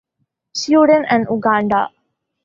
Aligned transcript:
Sudan, 0.61 1.05
and 1.05 1.27
Uganda. 1.29 1.91